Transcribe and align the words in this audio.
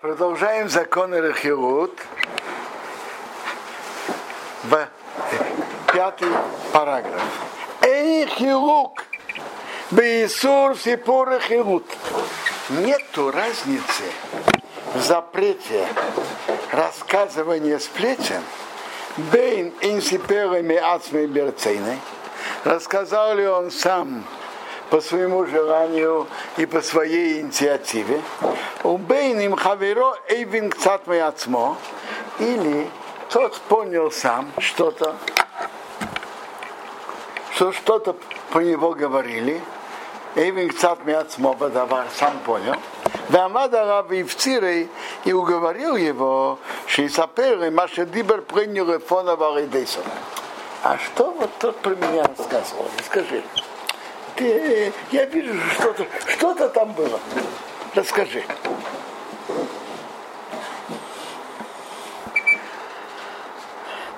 Продолжаем 0.00 0.68
законы 0.68 1.20
Рахилут. 1.20 1.90
В 4.62 4.88
пятый 5.92 6.28
параграф. 6.72 7.20
Эйхилук. 7.82 9.02
Бейсур 9.90 10.76
сипур 10.78 11.30
Рахилут. 11.30 11.84
Нету 12.68 13.32
разницы 13.32 14.04
в 14.94 15.00
запрете 15.00 15.84
рассказывания 16.70 17.80
сплетен 17.80 18.42
Бейн 19.32 19.74
инсиперами 19.80 20.76
ацмей 20.76 21.26
берцейной. 21.26 21.98
Рассказал 22.62 23.34
ли 23.34 23.48
он 23.48 23.72
сам 23.72 24.24
по 24.90 25.00
своему 25.00 25.46
желанию 25.46 26.26
и 26.56 26.66
по 26.66 26.80
своей 26.80 27.40
инициативе. 27.40 28.20
Убейн 28.82 29.40
им 29.40 29.56
хаверо 29.56 30.16
эйвин 30.28 30.70
кцат 30.70 31.08
ацмо. 31.08 31.76
Или 32.38 32.88
тот 33.30 33.58
понял 33.62 34.10
сам 34.10 34.50
что-то, 34.58 35.16
что 37.52 37.72
что-то 37.72 38.16
по 38.50 38.60
него 38.60 38.92
говорили. 38.92 39.60
Эйвин 40.36 40.70
кцат 40.70 41.06
ацмо 41.06 41.54
бадавар 41.54 42.06
сам 42.14 42.38
понял. 42.40 42.76
Вамада 43.28 43.84
рав 43.84 44.10
Ивцирей 44.10 44.88
и 45.24 45.32
уговорил 45.32 45.96
его, 45.96 46.58
что 46.86 47.06
Исапер 47.06 47.70
Маша 47.70 48.06
Дибер 48.06 48.40
принял 48.40 48.98
фона 49.00 49.36
Варидейсона. 49.36 50.06
А 50.82 50.96
что 50.96 51.32
вот 51.32 51.50
тот 51.58 51.76
про 51.76 51.94
меня 51.94 52.24
рассказывал? 52.26 52.86
Скажи 53.04 53.42
ты, 54.38 54.92
я 55.10 55.24
вижу, 55.26 55.54
что-то 55.74 56.06
что 56.28 56.68
там 56.68 56.92
было. 56.92 57.20
Расскажи. 57.94 58.44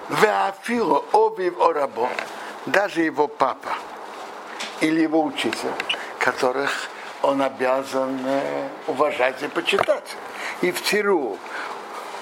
Веафило 0.09 1.05
обив 1.13 1.61
орабо, 1.61 2.11
даже 2.67 3.03
его 3.03 3.29
папа 3.29 3.71
или 4.81 5.03
его 5.03 5.23
учитель, 5.25 5.71
которых 6.19 6.89
он 7.23 7.43
обязан 7.43 8.19
э, 8.27 8.69
уважать 8.87 9.43
и 9.43 9.49
почитать. 9.49 10.17
И 10.63 10.73
в 10.73 10.83
Тиру 10.83 11.39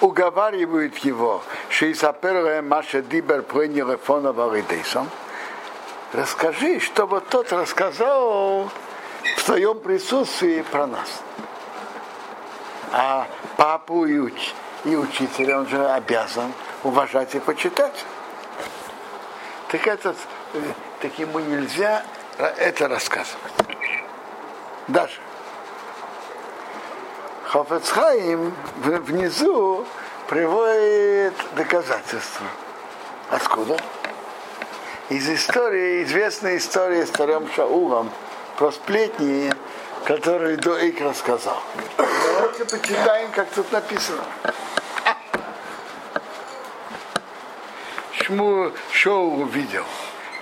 уговаривают 0.00 0.98
его, 0.98 1.42
что 1.70 1.90
Исапере 1.90 2.60
Маша 2.62 3.00
Дибер 3.00 3.42
принял 3.42 3.96
фонова 3.96 4.54
Ридейсом, 4.54 5.08
расскажи, 6.12 6.80
чтобы 6.80 7.20
тот 7.20 7.52
рассказал 7.52 8.70
в 9.36 9.40
своем 9.40 9.78
присутствии 9.78 10.62
про 10.62 10.86
нас. 10.86 11.22
А 12.92 13.26
папу 13.56 14.06
и, 14.06 14.18
уч, 14.18 14.54
и 14.84 14.96
учителя 14.96 15.58
он 15.58 15.68
же 15.68 15.90
обязан 15.90 16.52
уважать 16.84 17.34
и 17.34 17.40
почитать. 17.40 18.04
Так, 19.70 19.86
этот, 19.86 20.16
так 21.00 21.18
ему 21.18 21.40
нельзя 21.40 22.04
это 22.38 22.88
рассказывать. 22.88 23.52
Даже. 24.86 25.20
Хофецхайм 27.44 28.54
внизу 28.76 29.84
приводит 30.28 31.34
доказательства. 31.54 32.46
Откуда? 33.30 33.76
Из 35.08 35.28
истории, 35.28 36.02
известной 36.04 36.58
истории 36.58 37.04
с 37.04 37.10
царем 37.10 37.48
Шаулом 37.54 38.10
про 38.58 38.70
сплетни, 38.70 39.52
которые 40.04 40.56
Доик 40.56 41.00
рассказал. 41.00 41.62
Давайте 41.96 42.64
почитаем, 42.66 43.30
как 43.32 43.48
тут 43.50 43.70
написано. 43.72 44.22
Шму 48.12 48.72
Шоу 48.92 49.42
увидел, 49.42 49.84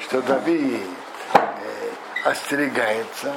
что 0.00 0.20
Давид 0.22 0.82
э, 1.34 1.49
остерегается, 2.25 3.34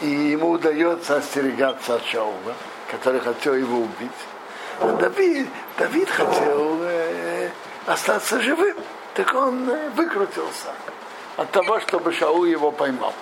и 0.00 0.06
ему 0.06 0.50
удается 0.50 1.16
остерегаться 1.16 1.96
от 1.96 2.04
Шаула, 2.04 2.54
который 2.92 3.20
хотел 3.20 3.54
его 3.54 3.78
убить. 3.78 5.00
Давид, 5.00 5.48
Давид 5.78 6.08
хотел 6.08 6.78
э, 6.82 7.50
остаться 7.86 8.40
живым 8.40 8.76
так 9.14 9.34
он 9.34 9.68
э, 9.68 9.90
выкрутился 9.90 10.74
от 11.36 11.50
того, 11.50 11.80
чтобы 11.80 12.12
Шаул 12.12 12.44
его 12.44 12.70
поймал. 12.70 13.12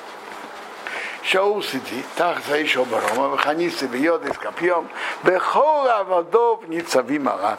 Шаул 1.23 1.63
сидит, 1.63 2.05
так 2.17 2.43
за 2.49 2.57
еще 2.59 2.85
барома, 2.85 3.29
выханицы 3.29 3.87
бьет 3.87 4.23
с 4.25 4.39
копьем, 4.39 4.89
бехора 5.23 6.05
водов 6.05 6.67
ницавимара. 6.69 7.59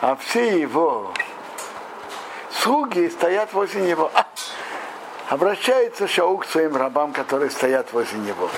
А 0.00 0.16
все 0.16 0.58
его 0.58 1.12
слуги 2.50 3.08
стоят 3.08 3.52
возле 3.52 3.82
него. 3.82 4.10
А, 4.14 4.26
обращается 5.28 6.08
Шаул 6.08 6.38
к 6.38 6.46
своим 6.46 6.76
рабам, 6.76 7.12
которые 7.12 7.50
стоят 7.50 7.92
возле 7.92 8.18
него. 8.20 8.48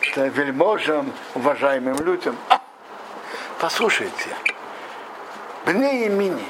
К 0.00 0.16
вельможам, 0.16 1.12
уважаемым 1.34 1.96
людям. 2.04 2.36
А, 2.48 2.60
послушайте, 3.58 4.28
Бне 5.64 6.04
имени, 6.06 6.44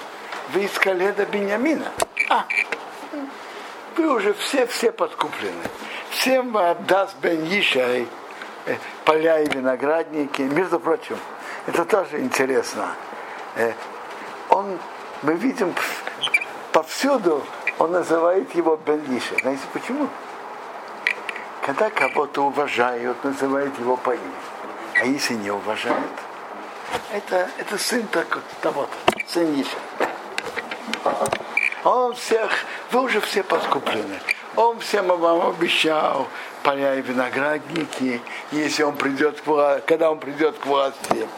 вы 0.53 0.65
из 0.65 0.79
коледа 0.79 1.25
Бениамина. 1.27 1.93
А, 2.29 2.47
вы 3.97 4.15
уже 4.15 4.35
все-все 4.35 4.93
подкуплены. 4.93 5.63
Всем 6.11 6.57
отдаст 6.57 7.17
Бен 7.21 7.45
Ишай 7.45 8.07
э, 8.67 8.77
поля 9.05 9.41
и 9.41 9.49
виноградники. 9.49 10.43
Между 10.43 10.81
прочим, 10.81 11.17
это 11.67 11.85
тоже 11.85 12.21
интересно. 12.21 12.95
Э, 13.57 13.73
он, 14.51 14.79
мы 15.23 15.35
видим 15.35 15.75
повсюду, 16.73 17.45
он 17.79 17.93
называет 17.93 18.55
его 18.55 18.77
Бен 18.77 19.01
Ишай. 19.17 19.39
Знаете 19.41 19.63
почему? 19.73 20.09
Когда 21.63 21.89
кого-то 21.91 22.43
уважают, 22.43 23.23
называют 23.25 23.79
его 23.79 23.97
по 23.97 24.11
имени. 24.11 24.33
А 25.01 25.07
если 25.07 25.35
не 25.35 25.51
уважают, 25.51 26.13
это, 27.13 27.49
это 27.59 27.79
сын 27.79 28.07
того-то, 28.61 28.95
сын 29.27 29.61
Ишай. 29.61 30.04
Он 31.85 32.15
всех, 32.15 32.51
вы 32.91 33.03
уже 33.03 33.21
все 33.21 33.43
подкуплены. 33.43 34.19
Он 34.57 34.79
всем 34.79 35.09
вам 35.09 35.49
обещал 35.49 36.29
поля 36.63 36.95
и 36.95 37.03
виноградники, 37.03 38.23
если 38.53 38.83
он 38.83 38.97
придет 38.97 39.41
к 39.41 39.47
власти, 39.47 39.85
когда 39.87 40.11
он 40.11 40.19
придет 40.19 40.57
к 40.59 40.67
власти. 40.67 41.29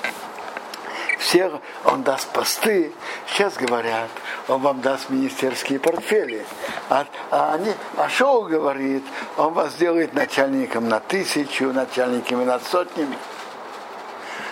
Всех 1.19 1.55
он 1.85 2.03
даст 2.03 2.29
посты. 2.29 2.93
Сейчас 3.27 3.55
говорят, 3.57 4.11
он 4.47 4.61
вам 4.61 4.81
даст 4.81 5.11
министерские 5.11 5.81
портфели. 5.81 6.47
А, 6.89 7.07
а, 7.31 7.55
они, 7.55 7.73
а 7.97 8.09
Шоу 8.09 8.43
говорит, 8.43 9.03
он 9.37 9.53
вас 9.53 9.73
сделает 9.73 10.15
начальником 10.15 10.89
на 10.89 11.01
тысячу, 11.01 11.73
начальниками 11.73 12.45
над 12.45 12.63
сотнями. 12.63 13.19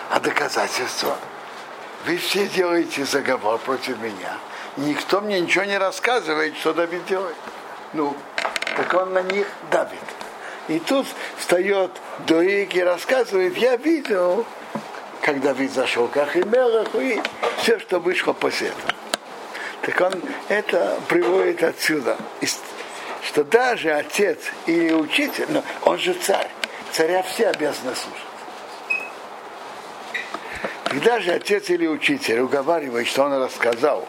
А 0.09 0.19
доказательства? 0.19 1.15
Вы 2.05 2.17
все 2.17 2.47
делаете 2.47 3.05
заговор 3.05 3.57
против 3.59 3.97
меня 3.99 4.37
никто 4.77 5.21
мне 5.21 5.39
ничего 5.39 5.65
не 5.65 5.77
рассказывает, 5.77 6.57
что 6.57 6.73
Давид 6.73 7.05
делает. 7.05 7.35
Ну, 7.93 8.15
так 8.75 8.93
он 8.93 9.13
на 9.13 9.21
них 9.21 9.47
давит. 9.71 9.99
И 10.67 10.79
тут 10.79 11.05
встает 11.37 11.91
Доик 12.25 12.75
и 12.75 12.83
рассказывает, 12.83 13.55
я 13.57 13.77
видел, 13.77 14.45
как 15.21 15.41
Давид 15.41 15.71
зашел 15.71 16.07
к 16.07 16.17
Ахимелаху 16.17 16.99
и 16.99 17.21
все, 17.57 17.79
что 17.79 17.99
вышло 17.99 18.33
после 18.33 18.67
этого. 18.69 18.93
Так 19.81 20.01
он 20.01 20.21
это 20.49 20.99
приводит 21.07 21.63
отсюда, 21.63 22.17
что 23.21 23.43
даже 23.43 23.91
отец 23.91 24.39
или 24.65 24.91
учитель, 24.91 25.45
но 25.49 25.63
он 25.83 25.99
же 25.99 26.13
царь, 26.13 26.49
царя 26.91 27.21
все 27.21 27.49
обязаны 27.49 27.93
слушать. 27.95 28.21
Когда 30.85 31.19
же 31.19 31.31
отец 31.31 31.69
или 31.69 31.85
учитель 31.85 32.39
уговаривает, 32.39 33.07
что 33.07 33.25
он 33.25 33.33
рассказал 33.33 34.07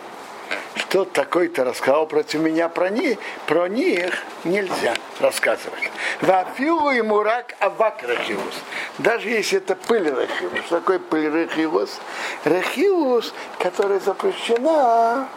кто 0.89 1.05
такой-то 1.05 1.65
рассказал 1.65 2.07
против 2.07 2.41
меня 2.41 2.69
про 2.69 2.91
них, 2.91 3.19
про 3.47 3.69
них 3.69 4.15
нельзя 4.45 4.95
рассказывать. 5.21 5.91
Вафилу 6.21 6.91
ему 6.91 7.23
рак 7.23 7.57
авак 7.59 8.03
рахилус. 8.03 8.55
Даже 8.99 9.29
если 9.29 9.59
это 9.59 9.75
пыль 9.75 10.09
рахилус. 10.09 10.65
Что 10.67 10.81
пыль 10.81 11.29
рахилус? 11.29 11.99
Рахилус, 12.45 13.35
которая 13.59 13.99
запрещена 14.01 15.29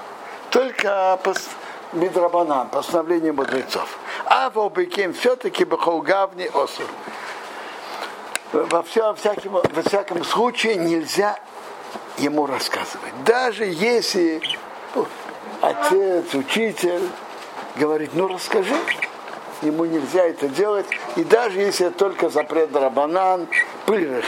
только 0.51 1.19
по 1.23 1.33
Мидрабанан, 1.91 2.69
постановление 2.69 3.31
мудрецов. 3.31 3.97
А 4.25 4.51
в 4.51 4.59
обыким 4.59 5.13
все-таки 5.13 5.65
бахолгавни 5.65 6.45
осур. 6.45 6.85
Во, 8.53 8.83
всем, 8.83 9.15
всяким, 9.15 9.53
во 9.53 9.81
всяком 9.81 10.23
случае 10.23 10.75
нельзя 10.75 11.39
ему 12.19 12.45
рассказывать. 12.45 13.23
Даже 13.25 13.65
если 13.65 14.41
отец, 15.61 16.33
учитель 16.33 17.01
говорит, 17.75 18.11
ну 18.13 18.27
расскажи, 18.27 18.75
ему 19.61 19.85
нельзя 19.85 20.25
это 20.25 20.47
делать, 20.47 20.85
и 21.15 21.23
даже 21.23 21.59
если 21.59 21.87
это 21.87 21.97
только 21.97 22.29
запрет 22.29 22.75
Рабанан, 22.75 23.47
пыль 23.85 24.23